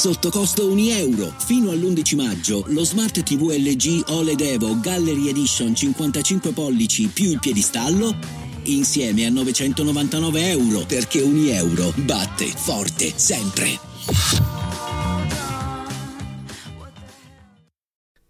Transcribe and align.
Sotto 0.00 0.30
costo 0.30 0.66
1 0.66 0.80
euro. 0.92 1.30
Fino 1.44 1.70
all'11 1.72 2.16
maggio 2.16 2.64
lo 2.68 2.84
Smart 2.84 3.22
TV 3.22 3.50
LG 3.50 4.04
OLED 4.08 4.40
Evo 4.40 4.80
Gallery 4.80 5.28
Edition 5.28 5.74
55 5.74 6.52
pollici 6.52 7.08
più 7.08 7.28
il 7.32 7.38
piedistallo 7.38 8.16
insieme 8.62 9.26
a 9.26 9.28
999 9.28 10.48
euro 10.48 10.86
perché 10.86 11.20
ogni 11.20 11.50
euro 11.50 11.92
batte 11.96 12.46
forte 12.46 13.12
sempre. 13.14 13.78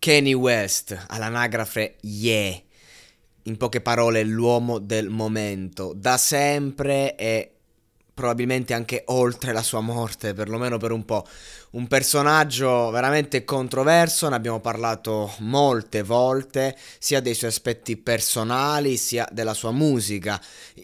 Kanye 0.01 0.35
West, 0.35 1.05
all'anagrafe 1.07 1.99
Yeah. 2.01 2.61
In 3.45 3.57
poche 3.57 3.81
parole, 3.81 4.25
l'uomo 4.25 4.81
del 4.81 5.09
momento. 5.09 5.93
Da 5.95 6.17
sempre 6.17 7.15
e 7.15 7.60
probabilmente 8.21 8.75
anche 8.75 9.05
oltre 9.07 9.55
la 9.55 9.63
sua 9.63 9.81
morte, 9.81 10.35
perlomeno 10.35 10.77
per 10.77 10.93
un 10.93 11.07
po'. 11.07 11.27
Un 11.71 11.87
personaggio 11.87 12.91
veramente 12.91 13.45
controverso, 13.45 14.29
ne 14.29 14.35
abbiamo 14.35 14.61
parlato 14.61 15.33
molte 15.39 16.03
volte, 16.03 16.77
sia 16.99 17.21
dei 17.21 17.33
suoi 17.33 17.49
aspetti 17.49 17.97
personali, 17.97 18.99
sia 18.99 19.27
della 19.33 19.55
sua 19.55 19.71
musica. 19.71 20.39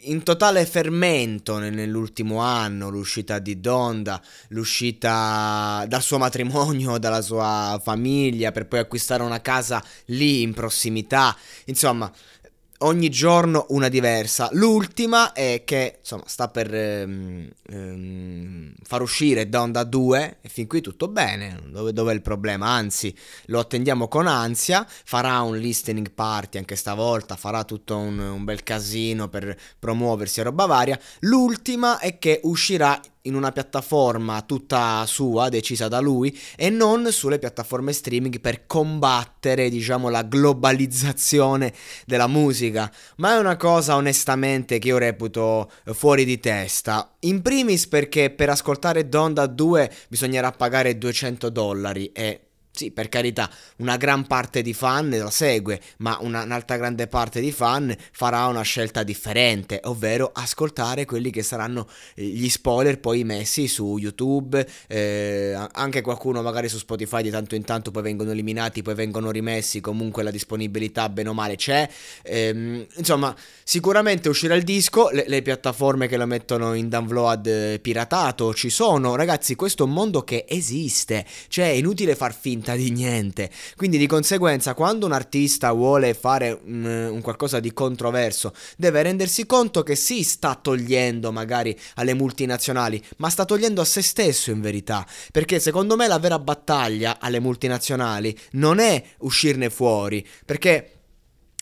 In 0.05 0.23
totale 0.23 0.65
fermento 0.65 1.59
nell'ultimo 1.59 2.39
anno, 2.39 2.89
l'uscita 2.89 3.39
di 3.39 3.61
Donda, 3.61 4.23
l'uscita 4.49 5.85
dal 5.87 6.03
suo 6.03 6.17
matrimonio, 6.17 6.97
dalla 6.99 7.21
sua 7.21 7.79
famiglia, 7.83 8.51
per 8.51 8.67
poi 8.67 8.79
acquistare 8.79 9.23
una 9.23 9.43
casa 9.43 9.85
lì 10.07 10.41
in 10.41 10.55
prossimità. 10.55 11.37
Insomma, 11.67 12.11
ogni 12.79 13.09
giorno 13.09 13.67
una 13.71 13.89
diversa. 13.89 14.49
L'ultima 14.53 15.33
è 15.33 15.63
che 15.65 15.99
insomma 16.01 16.25
sta 16.27 16.49
per 16.49 16.75
ehm, 16.75 17.49
ehm, 17.71 18.75
far 18.83 19.03
uscire 19.03 19.49
Donda 19.49 19.85
2 19.85 20.39
e 20.41 20.49
fin 20.49 20.67
qui 20.67 20.81
tutto 20.81 21.09
bene. 21.09 21.61
Dove, 21.67 21.93
dove, 21.93 22.13
è 22.13 22.15
il 22.15 22.23
problema? 22.23 22.69
Anzi, 22.69 23.15
lo 23.47 23.61
attendiamo 23.61 24.09
con 24.09 24.27
ansia. 24.27 24.87
Farà 24.89 25.41
un 25.41 25.57
listening 25.57 26.11
party 26.13 26.59
anche 26.59 26.77
stavolta, 26.77 27.37
farà 27.37 27.65
tutto 27.65 27.97
un, 27.97 28.19
un 28.19 28.45
bel 28.45 28.63
casino 28.63 29.29
per 29.29 29.57
promuoversi 29.79 30.41
a 30.41 30.45
roba 30.45 30.67
varia. 30.67 30.99
L'ultima 31.21 31.99
è 31.99 32.19
che 32.19 32.41
uscirà 32.43 33.01
in 33.27 33.35
una 33.35 33.53
piattaforma 33.53 34.43
tutta 34.43 35.05
sua, 35.07 35.49
decisa 35.49 35.89
da 35.89 36.01
lui, 36.01 36.37
e 36.57 36.71
non 36.71 37.11
sulle 37.13 37.39
piattaforme 37.39 37.93
streaming 37.93 38.41
per 38.41 38.67
combattere, 38.67 39.69
diciamo, 39.69 40.09
la 40.09 40.23
globalizzazione 40.23 41.73
della 42.07 42.27
musica. 42.27 42.91
Ma 43.17 43.35
è 43.35 43.39
una 43.39 43.57
cosa 43.57 43.97
onestamente 43.97 44.79
che 44.79 44.89
io 44.89 44.99
reputo 44.99 45.71
fuori 45.93 46.25
di 46.25 46.41
testa. 46.41 47.17
In 47.21 47.43
primis 47.43 47.87
perché 47.87 48.31
per 48.31 48.51
ascoltare 48.51 49.09
Donda 49.09 49.47
2 49.47 49.93
bisognerà 50.09 50.53
pagare 50.53 50.99
200 50.99 51.51
dollari 51.51 52.11
e 52.13 52.46
sì, 52.77 52.91
per 52.91 53.09
carità, 53.09 53.51
una 53.79 53.97
gran 53.97 54.27
parte 54.27 54.61
di 54.61 54.75
fan 54.75 55.09
la 55.09 55.31
segue, 55.31 55.81
ma 55.99 56.19
una, 56.21 56.43
un'altra 56.43 56.77
grande 56.77 57.07
parte 57.07 57.41
di 57.41 57.51
fan 57.51 57.97
farà 58.13 58.45
una 58.47 58.61
scelta 58.61 59.03
differente, 59.03 59.81
ovvero 59.85 60.31
ascoltare 60.35 61.07
quelli 61.07 61.31
che 61.31 61.43
saranno 61.43 61.89
eh, 62.15 62.25
gli 62.25 62.51
spoiler 62.51 63.01
poi 63.01 63.25
messi 63.25 63.67
su 63.67 63.97
YouTube, 63.97 64.67
eh, 64.89 65.57
anche 65.73 66.03
qualcuno 66.03 66.43
magari 66.43 66.69
su 66.69 66.77
Spotify 66.77 67.23
di 67.23 67.31
tanto 67.31 67.55
in 67.55 67.65
tanto 67.65 67.91
poi 67.91 68.03
vengono 68.03 68.33
eliminati, 68.33 68.83
poi 68.83 68.95
vengono 68.95 69.31
rimessi, 69.31 69.81
comunque 69.81 70.23
la 70.23 70.31
disponibilità 70.31 71.09
bene 71.09 71.31
o 71.31 71.33
male 71.33 71.57
c'è. 71.57 71.89
Eh, 72.23 72.87
insomma, 72.95 73.35
sicuramente 73.65 74.29
uscirà 74.29 74.55
il 74.55 74.65
disco, 74.65 75.09
le, 75.11 75.25
le, 75.27 75.41
piattaforme 75.41 76.09
che 76.09 76.19
lo 76.19 76.27
mettono 76.27 76.75
in 76.75 76.91
download 76.91 77.47
eh, 77.47 77.79
piratato 77.81 78.53
ci 78.53 78.69
sono, 78.69 79.17
ragazzi, 79.17 79.55
questo 79.55 79.85
è 79.85 79.87
un 79.87 79.93
mondo 79.95 80.25
che 80.25 80.45
esiste, 80.47 81.25
cioè 81.49 81.71
è 81.71 81.75
inutile 81.75 82.15
far 82.15 82.35
finta 82.35 82.66
finta 82.67 82.75
di 82.75 82.91
niente. 82.91 83.51
Quindi 83.77 83.99
di 83.99 84.07
conseguenza 84.07 84.75
quando 84.75 85.07
un 85.07 85.13
artista 85.13 85.71
vuole 85.73 86.15
fare 86.15 86.59
un, 86.65 86.85
un, 87.13 87.21
qualcosa 87.21 87.61
di 87.61 87.73
controverso 87.73 88.53
deve 88.77 89.03
rendersi 89.03 89.47
conto 89.47 89.85
che 89.85 89.95
si 89.95 90.25
sta 90.25 90.59
togliendo 90.61 91.31
magari 91.31 91.79
alle 91.95 92.15
multinazionali, 92.15 93.03
ma 93.19 93.31
sta 93.31 93.45
togliendo 93.45 93.81
a 93.81 93.85
se 93.85 94.03
stesso 94.03 94.51
in 94.51 94.61
verità. 94.61 95.07
Perché 95.31 95.61
secondo 95.61 95.95
me 95.95 96.09
la 96.09 96.19
vera 96.19 96.39
battaglia 96.39 97.19
alle 97.21 97.39
multinazionali 97.39 98.37
non 98.53 98.81
è 98.81 99.03
uscirne 99.19 99.71
fuori, 99.71 100.27
perché 100.45 100.96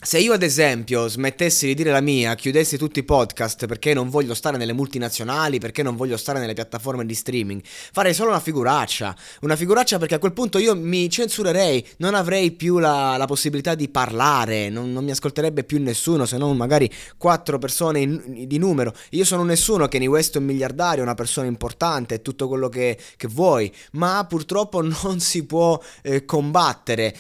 se 0.05 0.19
io 0.19 0.35
ad 0.35 0.43
esempio 0.43 1.09
smettessi 1.09 1.67
di 1.67 1.75
dire 1.75 1.91
la 1.91 2.03
mia, 2.03 2.35
chiudessi 2.35 2.77
tutti 2.77 2.99
i 2.99 3.05
podcast 3.05 3.65
perché 3.65 3.95
non 3.95 4.11
voglio 4.11 4.35
stare 4.35 4.59
nelle 4.59 4.75
multinazionali, 4.75 5.59
perché 5.59 5.83
non 5.83 5.97
voglio 5.97 6.19
stare 6.19 6.39
nelle 6.39 6.53
piattaforme 6.53 7.07
di 7.07 7.15
streaming, 7.15 7.63
farei 7.65 8.13
solo 8.13 8.29
una 8.29 8.41
figuraccia. 8.41 9.17
Una 9.41 9.57
figuraccia 9.57 9.97
perché 9.99 10.17
a 10.17 10.19
quel 10.19 10.35
punto 10.35 10.59
io 10.59 10.77
mi 10.77 11.09
censurerei, 11.09 11.87
non 11.99 12.15
avrei 12.15 12.51
più 12.51 12.79
la, 12.79 13.17
la 13.17 13.25
possibilità 13.25 13.75
di 13.75 13.89
parlare, 13.89 14.69
non, 14.69 14.93
non, 14.93 15.05
mi 15.05 15.11
ascolterebbe 15.11 15.65
più 15.65 15.81
nessuno 15.81 16.27
se 16.27 16.37
non 16.37 16.55
magari 16.55 16.91
quattro 17.17 17.57
persone 17.57 18.01
in, 18.01 18.45
di 18.47 18.59
numero. 18.59 18.93
Io 19.11 19.25
sono 19.25 19.43
nessuno, 19.43 19.89
Kanye 19.89 20.07
West 20.07 20.35
è 20.35 20.39
un 20.39 20.45
miliardario, 20.45 21.03
una 21.03 21.15
persona 21.15 21.47
importante, 21.47 22.17
è 22.17 22.23
tutto 22.23 22.47
quello 22.47 22.69
che, 22.69 22.99
che 23.17 23.27
vuoi, 23.27 23.73
ma 23.93 24.27
purtroppo 24.29 24.83
non 24.83 25.19
si 25.21 25.47
può 25.47 25.81
eh, 26.03 26.27
combattere 26.27 27.17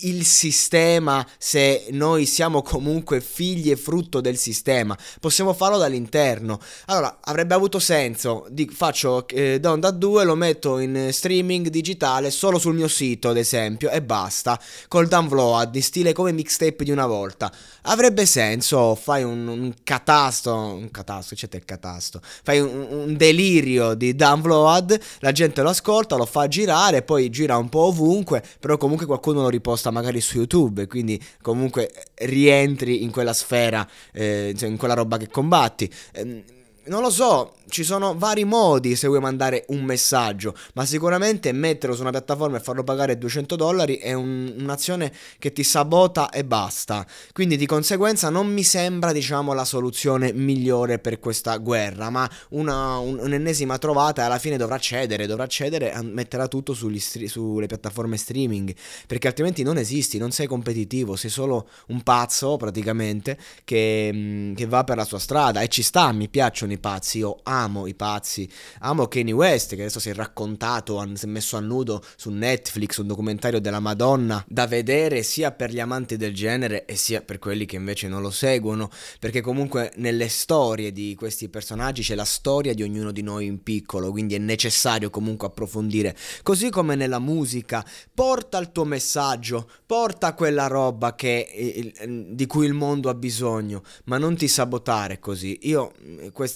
il 0.00 0.24
sistema 0.24 1.24
se 1.38 1.86
noi 1.90 2.24
siamo 2.26 2.62
comunque 2.62 3.20
figli 3.20 3.70
e 3.70 3.76
frutto 3.76 4.20
del 4.20 4.36
sistema. 4.36 4.96
Possiamo 5.20 5.52
farlo 5.52 5.76
dall'interno. 5.76 6.58
Allora, 6.86 7.18
avrebbe 7.20 7.54
avuto 7.54 7.78
senso. 7.78 8.46
Di, 8.50 8.68
faccio 8.72 9.26
eh, 9.28 9.60
Donda 9.60 9.90
2, 9.90 10.24
lo 10.24 10.34
metto 10.34 10.78
in 10.78 11.08
streaming 11.12 11.68
digitale 11.68 12.30
solo 12.30 12.58
sul 12.58 12.74
mio 12.74 12.88
sito, 12.88 13.28
ad 13.28 13.36
esempio, 13.36 13.90
e 13.90 14.02
basta. 14.02 14.58
Col 14.88 15.08
download, 15.08 15.74
in 15.74 15.82
stile 15.82 16.12
come 16.12 16.32
mixtape 16.32 16.84
di 16.84 16.90
una 16.90 17.06
volta. 17.06 17.52
Avrebbe 17.82 18.26
senso, 18.26 18.94
fai 18.94 19.22
un, 19.22 19.46
un 19.46 19.74
catasto, 19.84 20.54
un 20.54 20.90
catasto, 20.90 21.34
c'è 21.34 21.48
il 21.52 21.64
catasto. 21.64 22.20
Fai 22.42 22.60
un, 22.60 22.86
un 22.90 23.16
delirio 23.16 23.94
di 23.94 24.14
download, 24.14 24.98
la 25.20 25.32
gente 25.32 25.62
lo 25.62 25.68
ascolta, 25.68 26.16
lo 26.16 26.26
fa 26.26 26.48
girare, 26.48 27.02
poi 27.02 27.30
gira 27.30 27.56
un 27.56 27.68
po' 27.68 27.86
ovunque, 27.86 28.42
però 28.58 28.76
comunque 28.76 29.06
qualcuno 29.06 29.42
lo 29.42 29.48
riposta 29.48 29.81
magari 29.90 30.20
su 30.20 30.36
YouTube, 30.38 30.86
quindi 30.86 31.22
comunque 31.40 31.92
rientri 32.14 33.02
in 33.02 33.10
quella 33.10 33.32
sfera, 33.32 33.88
eh, 34.12 34.54
in 34.60 34.76
quella 34.76 34.94
roba 34.94 35.16
che 35.16 35.28
combatti. 35.28 35.90
Eh, 36.12 36.44
non 36.86 37.02
lo 37.02 37.10
so, 37.10 37.54
ci 37.68 37.84
sono 37.84 38.16
vari 38.16 38.44
modi 38.44 38.96
se 38.96 39.06
vuoi 39.06 39.20
mandare 39.20 39.64
un 39.68 39.82
messaggio, 39.84 40.54
ma 40.74 40.84
sicuramente 40.84 41.52
metterlo 41.52 41.94
su 41.94 42.02
una 42.02 42.10
piattaforma 42.10 42.56
e 42.56 42.60
farlo 42.60 42.82
pagare 42.82 43.16
200 43.16 43.56
dollari 43.56 43.96
è 43.96 44.12
un, 44.12 44.54
un'azione 44.58 45.12
che 45.38 45.52
ti 45.52 45.62
sabota 45.62 46.30
e 46.30 46.44
basta. 46.44 47.06
Quindi 47.32 47.56
di 47.56 47.66
conseguenza 47.66 48.30
non 48.30 48.52
mi 48.52 48.64
sembra, 48.64 49.12
diciamo, 49.12 49.52
la 49.52 49.64
soluzione 49.64 50.32
migliore 50.32 50.98
per 50.98 51.18
questa 51.18 51.56
guerra, 51.58 52.10
ma 52.10 52.28
una, 52.50 52.98
un, 52.98 53.18
un'ennesima 53.18 53.78
trovata 53.78 54.24
alla 54.24 54.38
fine 54.38 54.56
dovrà 54.56 54.78
cedere, 54.78 55.26
dovrà 55.26 55.46
cedere 55.46 55.92
e 55.92 56.02
metterà 56.02 56.48
tutto 56.48 56.74
stri- 56.74 57.28
sulle 57.28 57.66
piattaforme 57.66 58.16
streaming, 58.16 58.74
perché 59.06 59.28
altrimenti 59.28 59.62
non 59.62 59.78
esisti, 59.78 60.18
non 60.18 60.32
sei 60.32 60.46
competitivo, 60.46 61.16
sei 61.16 61.30
solo 61.30 61.68
un 61.88 62.02
pazzo 62.02 62.56
praticamente 62.56 63.38
che, 63.64 64.52
che 64.54 64.66
va 64.66 64.84
per 64.84 64.96
la 64.96 65.04
sua 65.04 65.18
strada 65.18 65.60
e 65.60 65.68
ci 65.68 65.82
sta, 65.82 66.10
mi 66.12 66.28
piacciono 66.28 66.71
sono 66.72 66.74
i 66.74 66.78
pazzi, 66.78 67.18
io 67.18 67.38
amo 67.42 67.86
i 67.86 67.94
pazzi, 67.94 68.48
amo 68.80 69.06
Kanye 69.06 69.32
West 69.32 69.74
che 69.74 69.82
adesso 69.82 70.00
si 70.00 70.10
è 70.10 70.14
raccontato, 70.14 71.04
si 71.14 71.24
è 71.24 71.28
messo 71.28 71.56
a 71.56 71.60
nudo 71.60 72.02
su 72.16 72.30
Netflix 72.30 72.98
un 72.98 73.06
documentario 73.06 73.60
della 73.60 73.80
Madonna 73.80 74.44
da 74.48 74.66
vedere 74.66 75.22
sia 75.22 75.52
per 75.52 75.70
gli 75.70 75.80
amanti 75.80 76.16
del 76.16 76.34
genere 76.34 76.84
e 76.84 76.96
sia 76.96 77.22
per 77.22 77.38
quelli 77.38 77.66
che 77.66 77.76
invece 77.76 78.08
non 78.08 78.22
lo 78.22 78.30
seguono, 78.30 78.90
perché 79.18 79.40
comunque 79.40 79.92
nelle 79.96 80.28
storie 80.28 80.92
di 80.92 81.14
questi 81.14 81.48
personaggi 81.48 82.02
c'è 82.02 82.14
la 82.14 82.24
storia 82.24 82.74
di 82.74 82.82
ognuno 82.82 83.12
di 83.12 83.22
noi 83.22 83.46
in 83.46 83.62
piccolo, 83.62 84.10
quindi 84.10 84.34
è 84.34 84.38
necessario 84.38 85.10
comunque 85.10 85.48
approfondire, 85.48 86.16
così 86.42 86.70
come 86.70 86.94
nella 86.94 87.18
musica, 87.18 87.84
porta 88.14 88.58
il 88.58 88.72
tuo 88.72 88.84
messaggio, 88.84 89.68
porta 89.86 90.34
quella 90.34 90.66
roba 90.66 91.14
che, 91.14 91.92
di 92.30 92.46
cui 92.46 92.66
il 92.66 92.74
mondo 92.74 93.08
ha 93.08 93.14
bisogno, 93.14 93.82
ma 94.04 94.18
non 94.18 94.36
ti 94.36 94.48
sabotare 94.48 95.18
così. 95.18 95.58
Io, 95.62 95.92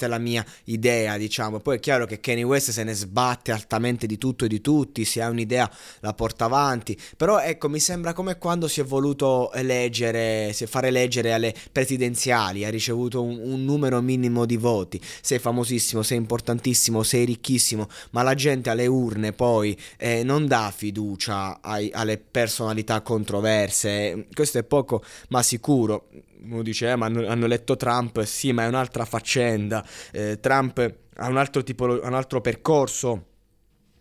è 0.06 0.08
la 0.08 0.18
mia 0.18 0.44
idea, 0.64 1.16
diciamo, 1.16 1.60
poi 1.60 1.76
è 1.76 1.80
chiaro 1.80 2.06
che 2.06 2.20
Kanye 2.20 2.44
West 2.44 2.70
se 2.70 2.82
ne 2.84 2.94
sbatte 2.94 3.52
altamente 3.52 4.06
di 4.06 4.16
tutto 4.18 4.46
e 4.46 4.48
di 4.48 4.60
tutti, 4.60 5.04
se 5.04 5.20
ha 5.20 5.28
un'idea 5.28 5.70
la 6.00 6.14
porta 6.14 6.46
avanti, 6.46 6.98
però 7.16 7.40
ecco, 7.40 7.68
mi 7.68 7.80
sembra 7.80 8.12
come 8.12 8.38
quando 8.38 8.68
si 8.68 8.80
è 8.80 8.84
voluto 8.84 9.52
eleggere, 9.52 10.54
fare 10.66 10.88
eleggere 10.88 11.32
alle 11.32 11.54
presidenziali, 11.70 12.64
ha 12.64 12.70
ricevuto 12.70 13.22
un, 13.22 13.38
un 13.42 13.64
numero 13.64 14.00
minimo 14.00 14.46
di 14.46 14.56
voti, 14.56 15.00
sei 15.20 15.38
famosissimo, 15.38 16.02
sei 16.02 16.16
importantissimo, 16.16 17.02
sei 17.02 17.24
ricchissimo, 17.24 17.88
ma 18.10 18.22
la 18.22 18.34
gente 18.34 18.70
alle 18.70 18.86
urne 18.86 19.32
poi 19.32 19.76
eh, 19.98 20.22
non 20.22 20.46
dà 20.46 20.72
fiducia 20.74 21.60
ai, 21.60 21.90
alle 21.92 22.18
personalità 22.18 23.00
controverse, 23.00 24.26
questo 24.32 24.58
è 24.58 24.62
poco 24.62 25.02
ma 25.28 25.42
sicuro. 25.42 26.08
Uno 26.42 26.62
dice, 26.62 26.90
eh, 26.90 26.96
ma 26.96 27.06
hanno, 27.06 27.26
hanno 27.26 27.44
eletto 27.44 27.76
Trump, 27.76 28.22
sì, 28.22 28.52
ma 28.52 28.64
è 28.64 28.68
un'altra 28.68 29.04
faccenda. 29.04 29.84
Eh, 30.12 30.38
Trump 30.40 30.94
ha 31.16 31.28
un 31.28 31.36
altro, 31.36 31.62
tipo, 31.62 31.84
un 31.84 32.14
altro 32.14 32.40
percorso 32.40 33.35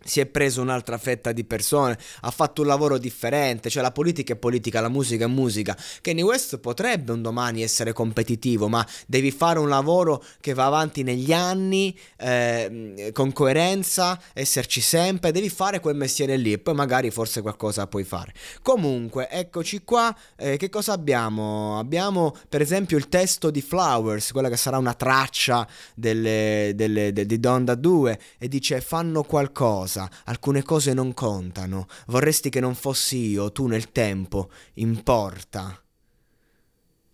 si 0.06 0.20
è 0.20 0.26
preso 0.26 0.62
un'altra 0.62 0.98
fetta 0.98 1.32
di 1.32 1.44
persone, 1.44 1.98
ha 2.20 2.30
fatto 2.30 2.62
un 2.62 2.68
lavoro 2.68 2.98
differente, 2.98 3.68
cioè 3.68 3.82
la 3.82 3.92
politica 3.92 4.32
è 4.32 4.36
politica, 4.36 4.80
la 4.80 4.88
musica 4.88 5.24
è 5.24 5.28
musica. 5.28 5.76
Kanye 6.00 6.22
West 6.22 6.58
potrebbe 6.58 7.12
un 7.12 7.22
domani 7.22 7.62
essere 7.62 7.92
competitivo, 7.92 8.68
ma 8.68 8.86
devi 9.06 9.30
fare 9.30 9.58
un 9.58 9.68
lavoro 9.68 10.22
che 10.40 10.54
va 10.54 10.66
avanti 10.66 11.02
negli 11.02 11.32
anni, 11.32 11.96
eh, 12.16 13.10
con 13.12 13.32
coerenza, 13.32 14.20
esserci 14.32 14.80
sempre, 14.80 15.32
devi 15.32 15.48
fare 15.48 15.80
quel 15.80 15.96
mestiere 15.96 16.36
lì 16.36 16.52
e 16.52 16.58
poi 16.58 16.74
magari 16.74 17.10
forse 17.10 17.42
qualcosa 17.42 17.86
puoi 17.86 18.04
fare. 18.04 18.32
Comunque, 18.62 19.28
eccoci 19.28 19.82
qua, 19.82 20.14
eh, 20.36 20.56
che 20.56 20.68
cosa 20.68 20.92
abbiamo? 20.92 21.78
Abbiamo 21.78 22.34
per 22.48 22.60
esempio 22.60 22.96
il 22.96 23.08
testo 23.08 23.50
di 23.50 23.60
Flowers, 23.60 24.32
quella 24.32 24.48
che 24.48 24.56
sarà 24.56 24.78
una 24.78 24.94
traccia 24.94 25.66
delle, 25.94 26.72
delle, 26.74 27.12
de, 27.12 27.26
di 27.26 27.40
Donda 27.40 27.74
2 27.74 28.20
e 28.38 28.48
dice 28.48 28.80
fanno 28.80 29.22
qualcosa 29.22 29.95
cosa, 29.96 30.10
alcune 30.24 30.62
cose 30.62 30.92
non 30.92 31.14
contano, 31.14 31.86
vorresti 32.08 32.50
che 32.50 32.60
non 32.60 32.74
fossi 32.74 33.30
io, 33.30 33.50
tu 33.50 33.66
nel 33.66 33.90
tempo, 33.92 34.50
importa. 34.74 35.80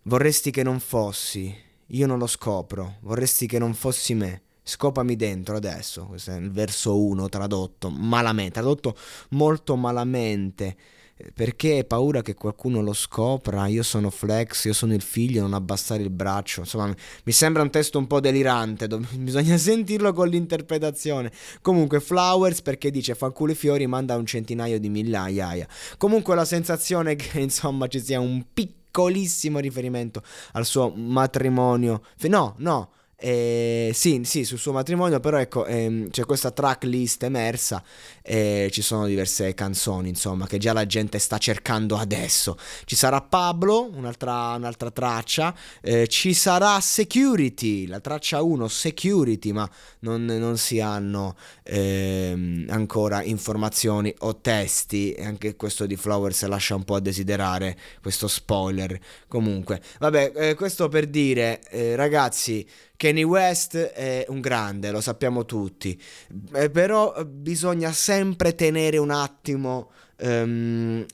Vorresti 0.03 0.51
che 0.51 0.63
non 0.63 0.79
fossi, 0.79 1.55
io 1.87 2.07
non 2.07 2.19
lo 2.19 2.27
scopro, 2.27 2.97
vorresti 3.01 3.47
che 3.47 3.59
non 3.59 3.73
fossi 3.73 4.13
me. 4.13 4.41
Scopami 4.65 5.15
dentro 5.15 5.55
adesso, 5.57 6.05
questo 6.05 6.31
è 6.31 6.35
il 6.35 6.51
verso 6.51 6.97
1 6.97 7.27
tradotto 7.27 7.89
malamente, 7.89 8.53
tradotto 8.53 8.95
molto 9.29 9.75
malamente 9.75 10.77
perché 11.33 11.73
hai 11.73 11.85
paura 11.85 12.21
che 12.21 12.33
qualcuno 12.33 12.81
lo 12.81 12.93
scopra, 12.93 13.67
io 13.67 13.83
sono 13.83 14.09
Flex, 14.09 14.65
io 14.65 14.73
sono 14.73 14.93
il 14.93 15.01
figlio, 15.01 15.41
non 15.41 15.53
abbassare 15.53 16.01
il 16.01 16.09
braccio. 16.09 16.61
Insomma, 16.61 16.93
mi 17.23 17.31
sembra 17.31 17.61
un 17.61 17.69
testo 17.69 17.97
un 17.99 18.07
po' 18.07 18.19
delirante, 18.19 18.87
bisogna 19.17 19.57
sentirlo 19.57 20.11
con 20.11 20.27
l'interpretazione. 20.27 21.31
Comunque 21.61 21.99
Flowers 21.99 22.61
perché 22.61 22.89
dice 22.91 23.15
fanculo 23.15 23.51
i 23.51 23.55
fiori, 23.55 23.85
manda 23.87 24.15
un 24.15 24.25
centinaio 24.25 24.79
di 24.79 24.89
migliaia. 24.89 25.67
Comunque 25.97 26.35
la 26.35 26.45
sensazione 26.45 27.11
è 27.11 27.15
che 27.15 27.39
insomma 27.41 27.87
ci 27.87 27.99
sia 27.99 28.19
un 28.19 28.45
piccolissimo 28.51 29.59
riferimento 29.59 30.23
al 30.53 30.65
suo 30.65 30.89
matrimonio. 30.89 32.01
No, 32.23 32.55
no 32.57 32.89
eh, 33.25 33.91
sì, 33.93 34.19
sì, 34.25 34.43
sul 34.43 34.57
suo 34.57 34.73
matrimonio, 34.73 35.21
però 35.21 35.37
ecco, 35.37 35.65
ehm, 35.65 36.09
c'è 36.09 36.25
questa 36.25 36.51
tracklist 36.51 37.23
emersa 37.23 37.81
e 38.21 38.67
ci 38.69 38.81
sono 38.81 39.05
diverse 39.05 39.53
canzoni, 39.53 40.09
insomma, 40.09 40.45
che 40.45 40.57
già 40.57 40.73
la 40.73 40.85
gente 40.85 41.19
sta 41.19 41.37
cercando 41.37 41.95
adesso. 41.95 42.57
Ci 42.83 42.97
sarà 42.97 43.21
Pablo, 43.21 43.89
un'altra, 43.93 44.55
un'altra 44.55 44.91
traccia, 44.91 45.55
eh, 45.79 46.07
ci 46.07 46.33
sarà 46.33 46.81
Security, 46.81 47.87
la 47.87 48.01
traccia 48.01 48.41
1, 48.41 48.67
Security, 48.67 49.53
ma 49.53 49.69
non, 49.99 50.25
non 50.25 50.57
si 50.57 50.81
hanno 50.81 51.37
ehm, 51.63 52.65
ancora 52.71 53.23
informazioni 53.23 54.13
o 54.19 54.35
testi, 54.41 55.13
e 55.13 55.23
anche 55.23 55.55
questo 55.55 55.85
di 55.85 55.95
Flowers 55.95 56.43
lascia 56.47 56.75
un 56.75 56.83
po' 56.83 56.95
a 56.95 56.99
desiderare, 56.99 57.77
questo 58.01 58.27
spoiler. 58.27 58.99
Comunque, 59.29 59.81
vabbè, 59.99 60.33
eh, 60.35 60.53
questo 60.55 60.89
per 60.89 61.07
dire, 61.07 61.61
eh, 61.69 61.95
ragazzi, 61.95 62.67
Kanye 63.03 63.23
West 63.23 63.75
è 63.75 64.25
un 64.29 64.39
grande, 64.39 64.89
lo 64.89 65.01
sappiamo 65.01 65.43
tutti, 65.43 66.01
eh, 66.53 66.69
però 66.69 67.13
bisogna 67.25 67.91
sempre 67.91 68.55
tenere 68.55 68.95
un 68.95 69.11
attimo 69.11 69.91
um, 70.21 71.05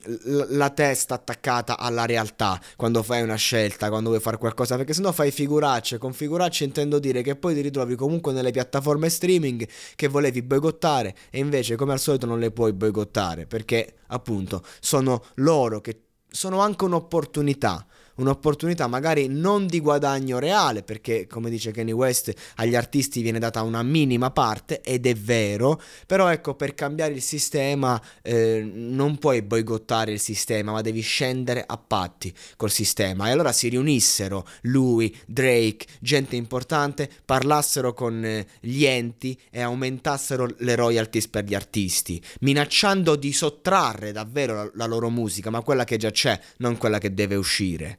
la 0.50 0.70
testa 0.70 1.14
attaccata 1.14 1.76
alla 1.76 2.06
realtà 2.06 2.60
quando 2.76 3.02
fai 3.02 3.22
una 3.22 3.34
scelta, 3.34 3.88
quando 3.88 4.10
vuoi 4.10 4.20
fare 4.20 4.38
qualcosa, 4.38 4.76
perché 4.76 4.92
sennò 4.92 5.10
fai 5.10 5.32
figuracce. 5.32 5.98
Con 5.98 6.12
figuracce 6.12 6.62
intendo 6.62 7.00
dire 7.00 7.22
che 7.22 7.34
poi 7.34 7.54
ti 7.54 7.60
ritrovi 7.60 7.96
comunque 7.96 8.32
nelle 8.32 8.52
piattaforme 8.52 9.08
streaming 9.08 9.66
che 9.96 10.06
volevi 10.06 10.42
boicottare 10.42 11.16
e 11.28 11.40
invece 11.40 11.74
come 11.74 11.90
al 11.90 11.98
solito 11.98 12.24
non 12.24 12.38
le 12.38 12.52
puoi 12.52 12.72
boicottare 12.72 13.46
perché 13.46 13.94
appunto 14.06 14.62
sono 14.78 15.24
loro 15.34 15.80
che 15.80 16.02
sono 16.30 16.60
anche 16.60 16.84
un'opportunità 16.84 17.84
un'opportunità 18.20 18.86
magari 18.86 19.28
non 19.28 19.66
di 19.66 19.80
guadagno 19.80 20.38
reale, 20.38 20.82
perché 20.82 21.26
come 21.26 21.50
dice 21.50 21.72
Kanye 21.72 21.92
West 21.92 22.32
agli 22.56 22.74
artisti 22.74 23.22
viene 23.22 23.38
data 23.38 23.62
una 23.62 23.82
minima 23.82 24.30
parte 24.30 24.80
ed 24.82 25.06
è 25.06 25.14
vero, 25.14 25.80
però 26.06 26.28
ecco 26.28 26.54
per 26.54 26.74
cambiare 26.74 27.14
il 27.14 27.22
sistema 27.22 28.00
eh, 28.22 28.62
non 28.62 29.18
puoi 29.18 29.42
boicottare 29.42 30.12
il 30.12 30.20
sistema, 30.20 30.72
ma 30.72 30.80
devi 30.80 31.00
scendere 31.00 31.64
a 31.66 31.78
patti 31.78 32.32
col 32.56 32.70
sistema. 32.70 33.28
E 33.28 33.32
allora 33.32 33.52
si 33.52 33.68
riunissero 33.68 34.46
lui, 34.62 35.16
Drake, 35.26 35.86
gente 36.00 36.36
importante, 36.36 37.08
parlassero 37.24 37.92
con 37.94 38.24
eh, 38.24 38.46
gli 38.60 38.84
enti 38.84 39.38
e 39.50 39.60
aumentassero 39.60 40.48
le 40.58 40.74
royalties 40.74 41.28
per 41.28 41.44
gli 41.44 41.54
artisti, 41.54 42.22
minacciando 42.40 43.16
di 43.16 43.32
sottrarre 43.32 44.12
davvero 44.12 44.54
la, 44.54 44.70
la 44.74 44.86
loro 44.86 45.10
musica, 45.10 45.50
ma 45.50 45.62
quella 45.62 45.84
che 45.84 45.96
già 45.96 46.10
c'è, 46.10 46.38
non 46.58 46.76
quella 46.76 46.98
che 46.98 47.14
deve 47.14 47.36
uscire. 47.36 47.98